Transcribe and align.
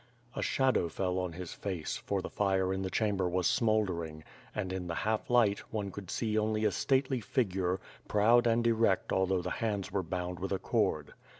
A 0.35 0.41
shadow 0.41 0.89
fell 0.89 1.19
on 1.19 1.33
his 1.33 1.53
face, 1.53 1.95
for 1.95 2.23
the 2.23 2.29
fire 2.31 2.73
in 2.73 2.81
the 2.81 2.89
chamber 2.89 3.29
was 3.29 3.45
smouldering, 3.45 4.23
and 4.55 4.73
in 4.73 4.87
the 4.87 4.95
half 5.05 5.29
light, 5.29 5.59
one 5.71 5.91
could 5.91 6.09
see 6.09 6.39
only 6.39 6.65
a 6.65 6.71
stately 6.71 7.21
figure, 7.21 7.79
proud 8.07 8.47
and 8.47 8.65
erect 8.65 9.13
although 9.13 9.43
the 9.43 9.51
hands 9.61 9.91
were 9.91 10.01
bound 10.01 10.39
with 10.39 10.51
a 10.51 10.57
cord. 10.57 11.13